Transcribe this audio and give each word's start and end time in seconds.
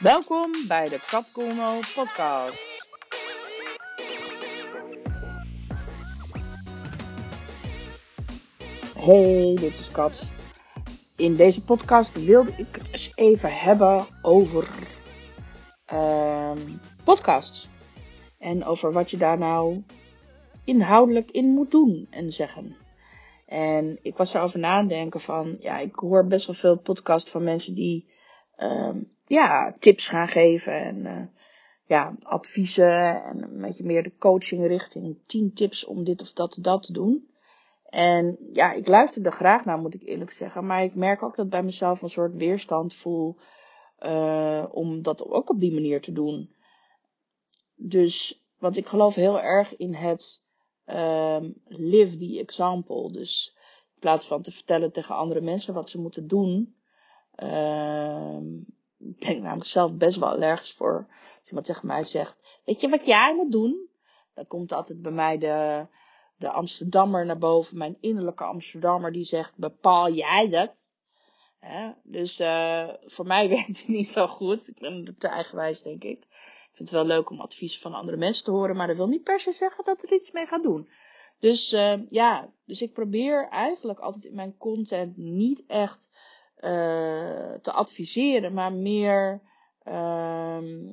Welkom 0.00 0.50
bij 0.68 0.88
de 0.88 1.04
Capcomo 1.06 1.78
podcast. 1.94 2.88
Hey, 8.96 9.56
dit 9.60 9.78
is 9.78 9.90
Kat. 9.90 10.28
In 11.16 11.34
deze 11.34 11.64
podcast 11.64 12.24
wilde 12.24 12.50
ik 12.56 12.66
het 12.74 12.88
eens 12.90 13.12
even 13.14 13.58
hebben 13.58 14.06
over 14.22 14.68
ehm, 15.84 16.58
podcasts. 17.04 17.68
En 18.38 18.64
over 18.64 18.92
wat 18.92 19.10
je 19.10 19.16
daar 19.16 19.38
nou 19.38 19.82
inhoudelijk 20.64 21.30
in 21.30 21.48
moet 21.48 21.70
doen 21.70 22.06
en 22.10 22.30
zeggen. 22.30 22.76
En 23.46 23.98
ik 24.02 24.16
was 24.16 24.34
erover 24.34 24.58
nadenken 24.58 25.20
van, 25.20 25.56
ja, 25.58 25.78
ik 25.78 25.94
hoor 25.94 26.26
best 26.26 26.46
wel 26.46 26.56
veel 26.56 26.78
podcasts 26.78 27.30
van 27.30 27.44
mensen 27.44 27.74
die 27.74 28.18
ja, 29.26 29.76
tips 29.78 30.08
gaan 30.08 30.28
geven 30.28 30.72
en 30.72 30.96
uh, 30.96 31.22
ja, 31.84 32.16
adviezen 32.22 33.24
en 33.24 33.42
een 33.42 33.60
beetje 33.60 33.84
meer 33.84 34.02
de 34.02 34.16
coaching 34.18 34.66
richting 34.66 35.18
10 35.26 35.54
tips 35.54 35.84
om 35.84 36.04
dit 36.04 36.22
of 36.22 36.32
dat 36.32 36.58
dat 36.60 36.82
te 36.82 36.92
doen. 36.92 37.28
En 37.84 38.38
ja, 38.52 38.72
ik 38.72 38.88
luister 38.88 39.26
er 39.26 39.32
graag 39.32 39.64
naar, 39.64 39.78
moet 39.78 39.94
ik 39.94 40.02
eerlijk 40.02 40.30
zeggen. 40.30 40.66
Maar 40.66 40.82
ik 40.82 40.94
merk 40.94 41.22
ook 41.22 41.36
dat 41.36 41.48
bij 41.48 41.62
mezelf 41.62 42.02
een 42.02 42.08
soort 42.08 42.34
weerstand 42.34 42.94
voel 42.94 43.36
uh, 44.00 44.66
om 44.70 45.02
dat 45.02 45.26
ook 45.26 45.50
op 45.50 45.60
die 45.60 45.72
manier 45.72 46.00
te 46.00 46.12
doen. 46.12 46.54
Dus, 47.74 48.44
want 48.58 48.76
ik 48.76 48.86
geloof 48.86 49.14
heel 49.14 49.40
erg 49.40 49.76
in 49.76 49.94
het 49.94 50.42
um, 50.86 51.54
live 51.64 52.16
the 52.16 52.38
example. 52.38 53.12
Dus 53.12 53.56
in 53.94 54.00
plaats 54.00 54.26
van 54.26 54.42
te 54.42 54.52
vertellen 54.52 54.92
tegen 54.92 55.14
andere 55.14 55.40
mensen 55.40 55.74
wat 55.74 55.90
ze 55.90 56.00
moeten 56.00 56.26
doen, 56.26 56.74
ben 58.98 59.30
ik 59.30 59.40
namelijk 59.40 59.64
zelf 59.64 59.92
best 59.92 60.16
wel 60.16 60.28
allergisch 60.28 60.72
voor. 60.72 61.06
Als 61.38 61.48
iemand 61.48 61.66
tegen 61.66 61.86
mij 61.86 62.04
zegt, 62.04 62.60
weet 62.64 62.80
je 62.80 62.88
wat 62.88 63.06
jij 63.06 63.34
moet 63.34 63.52
doen? 63.52 63.88
Dan 64.34 64.46
komt 64.46 64.72
altijd 64.72 65.02
bij 65.02 65.12
mij 65.12 65.38
de, 65.38 65.86
de 66.36 66.50
Amsterdammer 66.50 67.26
naar 67.26 67.38
boven, 67.38 67.78
mijn 67.78 67.96
innerlijke 68.00 68.44
Amsterdammer, 68.44 69.12
die 69.12 69.24
zegt, 69.24 69.56
bepaal 69.56 70.12
jij 70.12 70.48
dat? 70.48 70.88
dus 72.02 72.40
uh, 72.40 72.88
voor 73.04 73.26
mij 73.26 73.48
werkt 73.56 73.78
het 73.78 73.88
niet 73.88 74.08
zo 74.08 74.26
goed. 74.26 74.68
Ik 74.68 74.78
ben 74.78 75.14
te 75.18 75.28
eigenwijs, 75.28 75.82
denk 75.82 76.04
ik. 76.04 76.18
Ik 76.20 76.76
vind 76.76 76.88
het 76.88 76.90
wel 76.90 77.16
leuk 77.16 77.30
om 77.30 77.40
adviezen 77.40 77.80
van 77.80 77.94
andere 77.94 78.16
mensen 78.16 78.44
te 78.44 78.50
horen, 78.50 78.76
maar 78.76 78.86
dat 78.86 78.96
wil 78.96 79.08
niet 79.08 79.22
per 79.22 79.40
se 79.40 79.52
zeggen 79.52 79.84
dat 79.84 80.02
er 80.02 80.12
iets 80.12 80.30
mee 80.30 80.46
gaat 80.46 80.62
doen. 80.62 80.88
Dus 81.38 81.72
uh, 81.72 82.00
ja, 82.10 82.52
dus 82.64 82.82
ik 82.82 82.92
probeer 82.92 83.48
eigenlijk 83.48 83.98
altijd 83.98 84.24
in 84.24 84.34
mijn 84.34 84.56
content 84.56 85.16
niet 85.16 85.64
echt 85.66 86.10
uh, 86.64 87.54
te 87.54 87.72
adviseren, 87.72 88.52
maar 88.52 88.72
meer 88.72 89.42
uh, 89.84 90.90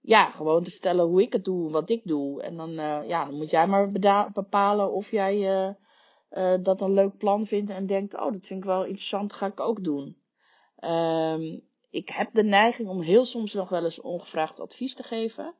ja, 0.00 0.30
gewoon 0.30 0.62
te 0.62 0.70
vertellen 0.70 1.06
hoe 1.06 1.22
ik 1.22 1.32
het 1.32 1.44
doe, 1.44 1.70
wat 1.70 1.90
ik 1.90 2.00
doe. 2.04 2.42
En 2.42 2.56
dan, 2.56 2.70
uh, 2.70 3.08
ja, 3.08 3.24
dan 3.24 3.34
moet 3.34 3.50
jij 3.50 3.66
maar 3.66 3.90
bepalen 4.32 4.92
of 4.92 5.10
jij 5.10 5.66
uh, 6.30 6.54
dat 6.62 6.80
een 6.80 6.92
leuk 6.92 7.16
plan 7.16 7.46
vindt 7.46 7.70
en 7.70 7.86
denkt, 7.86 8.14
oh, 8.14 8.32
dat 8.32 8.46
vind 8.46 8.60
ik 8.60 8.64
wel 8.64 8.84
interessant, 8.84 9.32
ga 9.32 9.46
ik 9.46 9.60
ook 9.60 9.84
doen. 9.84 10.16
Um, 10.84 11.66
ik 11.90 12.08
heb 12.08 12.28
de 12.32 12.44
neiging 12.44 12.88
om 12.88 13.00
heel 13.00 13.24
soms 13.24 13.52
nog 13.52 13.68
wel 13.68 13.84
eens 13.84 14.00
ongevraagd 14.00 14.60
advies 14.60 14.94
te 14.94 15.02
geven. 15.02 15.54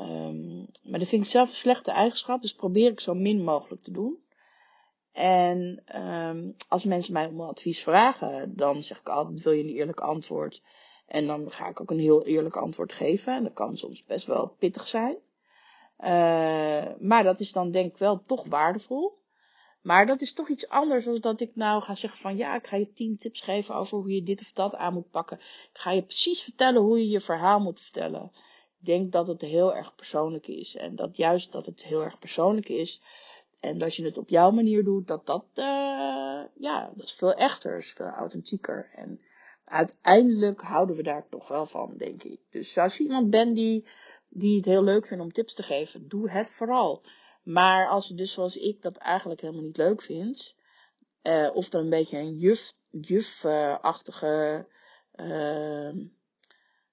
Um, 0.00 0.66
maar 0.82 0.98
dat 0.98 1.08
vind 1.08 1.24
ik 1.24 1.30
zelf 1.30 1.48
een 1.48 1.54
slechte 1.54 1.90
eigenschap, 1.90 2.42
dus 2.42 2.54
probeer 2.54 2.90
ik 2.90 3.00
zo 3.00 3.14
min 3.14 3.44
mogelijk 3.44 3.82
te 3.82 3.90
doen. 3.90 4.18
En 5.16 5.82
um, 6.02 6.54
als 6.68 6.84
mensen 6.84 7.12
mij 7.12 7.26
om 7.26 7.40
advies 7.40 7.82
vragen, 7.82 8.56
dan 8.56 8.82
zeg 8.82 8.98
ik 8.98 9.08
altijd: 9.08 9.42
wil 9.42 9.52
je 9.52 9.62
een 9.62 9.76
eerlijk 9.76 10.00
antwoord? 10.00 10.62
En 11.06 11.26
dan 11.26 11.50
ga 11.50 11.68
ik 11.68 11.80
ook 11.80 11.90
een 11.90 11.98
heel 11.98 12.24
eerlijk 12.24 12.56
antwoord 12.56 12.92
geven. 12.92 13.34
En 13.34 13.42
dat 13.42 13.52
kan 13.52 13.76
soms 13.76 14.04
best 14.04 14.26
wel 14.26 14.54
pittig 14.58 14.86
zijn. 14.86 15.16
Uh, 15.98 16.98
maar 16.98 17.22
dat 17.22 17.40
is 17.40 17.52
dan 17.52 17.70
denk 17.70 17.92
ik 17.92 17.98
wel 17.98 18.22
toch 18.26 18.44
waardevol. 18.44 19.18
Maar 19.82 20.06
dat 20.06 20.20
is 20.20 20.32
toch 20.32 20.48
iets 20.48 20.68
anders 20.68 21.04
dan 21.04 21.20
dat 21.20 21.40
ik 21.40 21.50
nou 21.54 21.82
ga 21.82 21.94
zeggen 21.94 22.20
van 22.20 22.36
ja, 22.36 22.54
ik 22.54 22.66
ga 22.66 22.76
je 22.76 22.92
tien 22.92 23.18
tips 23.18 23.40
geven 23.40 23.74
over 23.74 23.98
hoe 23.98 24.14
je 24.14 24.22
dit 24.22 24.40
of 24.40 24.52
dat 24.52 24.74
aan 24.74 24.92
moet 24.92 25.10
pakken. 25.10 25.36
Ik 25.72 25.78
ga 25.78 25.90
je 25.90 26.02
precies 26.02 26.42
vertellen 26.42 26.82
hoe 26.82 26.98
je 26.98 27.08
je 27.08 27.20
verhaal 27.20 27.60
moet 27.60 27.80
vertellen. 27.80 28.32
Ik 28.80 28.86
denk 28.86 29.12
dat 29.12 29.26
het 29.26 29.40
heel 29.40 29.74
erg 29.74 29.94
persoonlijk 29.94 30.46
is. 30.46 30.76
En 30.76 30.96
dat 30.96 31.16
juist 31.16 31.52
dat 31.52 31.66
het 31.66 31.82
heel 31.82 32.02
erg 32.02 32.18
persoonlijk 32.18 32.68
is, 32.68 33.02
en 33.60 33.78
dat 33.78 33.94
je 33.94 34.04
het 34.04 34.18
op 34.18 34.28
jouw 34.28 34.50
manier 34.50 34.84
doet, 34.84 35.06
dat 35.06 35.26
dat, 35.26 35.46
uh, 35.54 35.64
ja, 36.54 36.92
dat 36.94 37.04
is 37.04 37.12
veel 37.12 37.34
echter, 37.34 37.76
is 37.76 37.92
veel 37.92 38.06
authentieker. 38.06 38.90
En 38.94 39.20
uiteindelijk 39.64 40.60
houden 40.60 40.96
we 40.96 41.02
daar 41.02 41.28
toch 41.28 41.48
wel 41.48 41.66
van, 41.66 41.94
denk 41.96 42.22
ik. 42.22 42.40
Dus 42.50 42.78
als 42.78 42.96
je 42.96 43.04
iemand 43.04 43.30
bent 43.30 43.54
die, 43.54 43.88
die 44.28 44.56
het 44.56 44.64
heel 44.64 44.84
leuk 44.84 45.06
vindt 45.06 45.22
om 45.24 45.32
tips 45.32 45.54
te 45.54 45.62
geven, 45.62 46.08
doe 46.08 46.30
het 46.30 46.50
vooral. 46.50 47.04
Maar 47.42 47.88
als 47.88 48.08
je 48.08 48.14
dus 48.14 48.32
zoals 48.32 48.56
ik 48.56 48.82
dat 48.82 48.96
eigenlijk 48.96 49.40
helemaal 49.40 49.62
niet 49.62 49.76
leuk 49.76 50.02
vindt, 50.02 50.56
uh, 51.22 51.50
of 51.54 51.72
er 51.72 51.80
een 51.80 51.90
beetje 51.90 52.18
een 52.18 52.36
juf, 52.36 52.72
juf-achtige, 52.90 54.66
uh, 55.14 55.90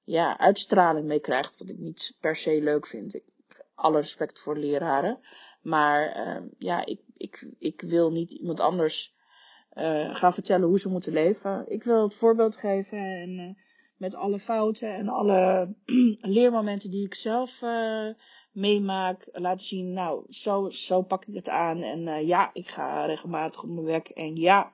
ja, 0.03 0.37
uitstraling 0.37 1.05
mee 1.05 1.19
krijgt, 1.19 1.57
wat 1.57 1.69
ik 1.69 1.77
niet 1.77 2.17
per 2.19 2.35
se 2.35 2.61
leuk 2.61 2.87
vind. 2.87 3.15
Ik, 3.15 3.23
alle 3.75 3.97
respect 3.97 4.39
voor 4.39 4.57
leraren. 4.57 5.19
Maar 5.63 6.27
uh, 6.27 6.43
ja, 6.57 6.85
ik, 6.85 6.99
ik, 7.17 7.47
ik 7.59 7.81
wil 7.81 8.11
niet 8.11 8.31
iemand 8.31 8.59
anders 8.59 9.13
uh, 9.73 10.15
gaan 10.15 10.33
vertellen 10.33 10.67
hoe 10.67 10.79
ze 10.79 10.89
moeten 10.89 11.13
leven. 11.13 11.71
Ik 11.71 11.83
wil 11.83 12.03
het 12.03 12.15
voorbeeld 12.15 12.55
geven 12.55 12.97
en 12.97 13.29
uh, 13.29 13.49
met 13.97 14.15
alle 14.15 14.39
fouten 14.39 14.93
en 14.93 15.07
alle 15.07 15.73
leermomenten 16.37 16.91
die 16.91 17.05
ik 17.05 17.13
zelf 17.13 17.61
meemaak, 18.51 19.27
laten 19.31 19.65
zien, 19.65 19.93
nou, 19.93 20.25
zo, 20.29 20.69
zo 20.69 21.01
pak 21.01 21.25
ik 21.25 21.35
het 21.35 21.49
aan. 21.49 21.81
En 21.81 22.25
ja, 22.25 22.49
ik 22.53 22.67
ga 22.67 23.05
regelmatig 23.05 23.63
op 23.63 23.69
mijn 23.69 23.85
werk. 23.85 24.09
En 24.09 24.35
ja, 24.35 24.71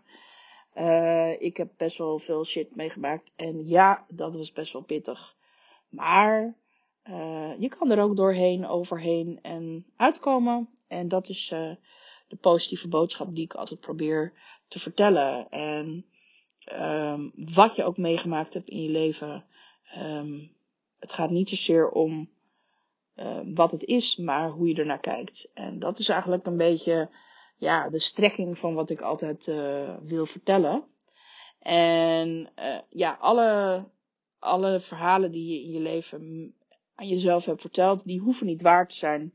ik 1.39 1.57
heb 1.57 1.69
best 1.77 1.97
wel 1.97 2.19
veel 2.19 2.45
shit 2.45 2.75
meegemaakt. 2.75 3.31
En 3.35 3.67
ja, 3.67 4.05
dat 4.09 4.35
was 4.35 4.51
best 4.51 4.73
wel 4.73 4.81
pittig. 4.81 5.35
Maar 5.89 6.55
je 7.57 7.75
kan 7.77 7.91
er 7.91 8.01
ook 8.01 8.15
doorheen, 8.15 8.67
overheen 8.67 9.39
en 9.41 9.85
uitkomen. 9.95 10.78
En 10.89 11.07
dat 11.07 11.29
is 11.29 11.51
uh, 11.53 11.75
de 12.27 12.35
positieve 12.35 12.87
boodschap 12.87 13.35
die 13.35 13.43
ik 13.43 13.53
altijd 13.53 13.79
probeer 13.79 14.33
te 14.67 14.79
vertellen. 14.79 15.49
En 15.49 16.05
um, 16.73 17.31
wat 17.35 17.75
je 17.75 17.83
ook 17.83 17.97
meegemaakt 17.97 18.53
hebt 18.53 18.69
in 18.69 18.81
je 18.81 18.89
leven. 18.89 19.45
Um, 19.97 20.51
het 20.99 21.13
gaat 21.13 21.29
niet 21.29 21.49
zozeer 21.49 21.89
om 21.89 22.29
uh, 23.15 23.39
wat 23.45 23.71
het 23.71 23.83
is, 23.83 24.17
maar 24.17 24.49
hoe 24.49 24.67
je 24.67 24.75
ernaar 24.75 24.99
kijkt. 24.99 25.49
En 25.53 25.79
dat 25.79 25.99
is 25.99 26.09
eigenlijk 26.09 26.45
een 26.45 26.57
beetje 26.57 27.09
ja, 27.57 27.89
de 27.89 27.99
strekking 27.99 28.57
van 28.57 28.73
wat 28.73 28.89
ik 28.89 29.01
altijd 29.01 29.47
uh, 29.47 29.95
wil 30.01 30.25
vertellen. 30.25 30.83
En 31.59 32.49
ja, 32.89 33.17
alle, 33.19 33.83
alle 34.39 34.79
verhalen 34.79 35.31
die 35.31 35.53
je 35.53 35.63
in 35.63 35.71
je 35.71 35.79
leven 35.79 36.53
aan 36.95 37.07
jezelf 37.07 37.45
hebt 37.45 37.61
verteld, 37.61 38.05
die 38.05 38.19
hoeven 38.19 38.45
niet 38.45 38.61
waar 38.61 38.87
te 38.87 38.95
zijn. 38.95 39.33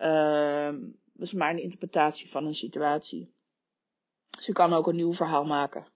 Uh, 0.00 0.72
dat 1.12 1.26
is 1.26 1.32
maar 1.32 1.50
een 1.50 1.62
interpretatie 1.62 2.30
van 2.30 2.46
een 2.46 2.54
situatie. 2.54 3.34
Dus 4.30 4.46
je 4.46 4.52
kan 4.52 4.72
ook 4.72 4.86
een 4.86 4.96
nieuw 4.96 5.12
verhaal 5.12 5.44
maken. 5.44 5.86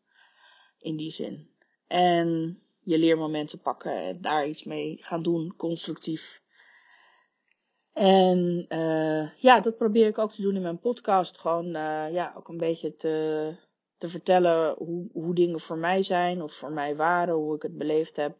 In 0.78 0.96
die 0.96 1.10
zin. 1.10 1.50
En 1.86 2.58
je 2.80 2.98
leermomenten 2.98 3.60
pakken 3.60 3.96
en 3.96 4.20
daar 4.20 4.48
iets 4.48 4.64
mee 4.64 4.98
gaan 5.00 5.22
doen, 5.22 5.56
constructief. 5.56 6.42
En 7.92 8.66
uh, 8.68 9.36
ja, 9.36 9.60
dat 9.60 9.76
probeer 9.76 10.06
ik 10.06 10.18
ook 10.18 10.32
te 10.32 10.42
doen 10.42 10.56
in 10.56 10.62
mijn 10.62 10.78
podcast. 10.78 11.38
Gewoon 11.38 11.66
uh, 11.66 12.12
ja, 12.12 12.32
ook 12.36 12.48
een 12.48 12.56
beetje 12.56 12.96
te, 12.96 13.56
te 13.98 14.08
vertellen 14.08 14.74
hoe, 14.78 15.08
hoe 15.12 15.34
dingen 15.34 15.60
voor 15.60 15.78
mij 15.78 16.02
zijn 16.02 16.42
of 16.42 16.52
voor 16.52 16.72
mij 16.72 16.96
waren, 16.96 17.34
hoe 17.34 17.54
ik 17.54 17.62
het 17.62 17.78
beleefd 17.78 18.16
heb. 18.16 18.36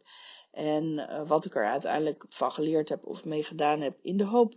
En 0.51 0.83
uh, 0.83 1.27
wat 1.27 1.45
ik 1.45 1.55
er 1.55 1.65
uiteindelijk 1.65 2.25
van 2.29 2.51
geleerd 2.51 2.89
heb 2.89 3.05
of 3.05 3.25
mee 3.25 3.43
gedaan 3.43 3.81
heb. 3.81 3.97
In 4.01 4.17
de 4.17 4.25
hoop 4.25 4.53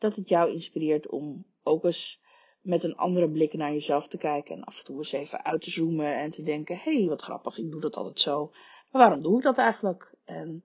dat 0.00 0.16
het 0.16 0.28
jou 0.28 0.52
inspireert 0.52 1.08
om 1.08 1.44
ook 1.62 1.84
eens 1.84 2.20
met 2.60 2.84
een 2.84 2.96
andere 2.96 3.30
blik 3.30 3.52
naar 3.52 3.72
jezelf 3.72 4.08
te 4.08 4.18
kijken. 4.18 4.56
En 4.56 4.64
af 4.64 4.78
en 4.78 4.84
toe 4.84 4.96
eens 4.96 5.12
even 5.12 5.44
uit 5.44 5.62
te 5.62 5.70
zoomen 5.70 6.16
en 6.16 6.30
te 6.30 6.42
denken: 6.42 6.76
hé, 6.76 6.98
hey, 6.98 7.08
wat 7.08 7.22
grappig, 7.22 7.58
ik 7.58 7.70
doe 7.70 7.80
dat 7.80 7.96
altijd 7.96 8.20
zo. 8.20 8.50
Maar 8.90 9.02
waarom 9.02 9.22
doe 9.22 9.36
ik 9.36 9.42
dat 9.42 9.58
eigenlijk? 9.58 10.14
En 10.24 10.64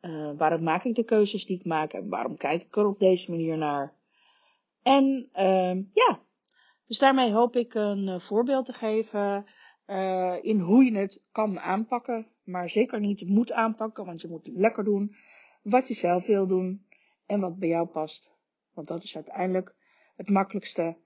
uh, 0.00 0.30
waarom 0.36 0.62
maak 0.62 0.84
ik 0.84 0.94
de 0.94 1.04
keuzes 1.04 1.46
die 1.46 1.58
ik 1.58 1.64
maak? 1.64 1.92
En 1.92 2.08
waarom 2.08 2.36
kijk 2.36 2.62
ik 2.62 2.76
er 2.76 2.86
op 2.86 2.98
deze 2.98 3.30
manier 3.30 3.56
naar? 3.56 3.94
En 4.82 5.28
uh, 5.34 5.74
ja, 5.92 6.20
dus 6.86 6.98
daarmee 6.98 7.32
hoop 7.32 7.56
ik 7.56 7.74
een 7.74 8.08
uh, 8.08 8.20
voorbeeld 8.20 8.66
te 8.66 8.72
geven 8.72 9.46
uh, 9.86 10.36
in 10.40 10.60
hoe 10.60 10.84
je 10.84 10.96
het 10.96 11.22
kan 11.32 11.60
aanpakken. 11.60 12.26
Maar 12.44 12.70
zeker 12.70 13.00
niet 13.00 13.28
moet 13.28 13.52
aanpakken, 13.52 14.04
want 14.04 14.20
je 14.20 14.28
moet 14.28 14.46
lekker 14.46 14.84
doen 14.84 15.14
wat 15.62 15.88
je 15.88 15.94
zelf 15.94 16.26
wil 16.26 16.46
doen 16.46 16.86
en 17.26 17.40
wat 17.40 17.58
bij 17.58 17.68
jou 17.68 17.86
past. 17.86 18.35
Want 18.76 18.88
dat 18.88 19.02
is 19.02 19.14
uiteindelijk 19.14 19.74
het 20.16 20.28
makkelijkste 20.28 20.96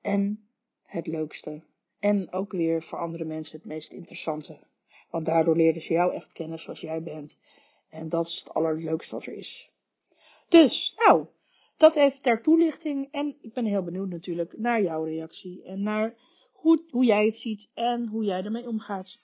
en 0.00 0.48
het 0.82 1.06
leukste. 1.06 1.62
En 1.98 2.32
ook 2.32 2.52
weer 2.52 2.82
voor 2.82 2.98
andere 2.98 3.24
mensen 3.24 3.58
het 3.58 3.66
meest 3.66 3.92
interessante. 3.92 4.58
Want 5.10 5.26
daardoor 5.26 5.56
leerden 5.56 5.82
ze 5.82 5.92
jou 5.92 6.14
echt 6.14 6.32
kennen 6.32 6.58
zoals 6.58 6.80
jij 6.80 7.02
bent. 7.02 7.40
En 7.88 8.08
dat 8.08 8.26
is 8.26 8.38
het 8.38 8.54
allerleukste 8.54 9.14
wat 9.14 9.26
er 9.26 9.34
is. 9.34 9.70
Dus, 10.48 10.94
nou, 10.96 11.26
dat 11.76 11.96
even 11.96 12.22
ter 12.22 12.42
toelichting. 12.42 13.08
En 13.10 13.36
ik 13.40 13.52
ben 13.52 13.64
heel 13.64 13.82
benieuwd 13.82 14.08
natuurlijk 14.08 14.58
naar 14.58 14.82
jouw 14.82 15.04
reactie. 15.04 15.62
En 15.62 15.82
naar 15.82 16.16
hoe, 16.52 16.84
hoe 16.90 17.04
jij 17.04 17.24
het 17.24 17.36
ziet 17.36 17.70
en 17.74 18.06
hoe 18.06 18.24
jij 18.24 18.44
ermee 18.44 18.68
omgaat. 18.68 19.20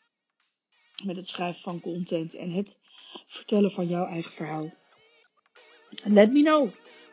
Met 1.04 1.16
het 1.16 1.28
schrijven 1.28 1.62
van 1.62 1.80
content 1.80 2.34
en 2.34 2.50
het 2.50 2.80
vertellen 3.26 3.70
van 3.70 3.86
jouw 3.86 4.04
eigen 4.04 4.32
verhaal. 4.32 4.72
Let 5.90 6.32
me 6.32 6.42
know. 6.42 6.70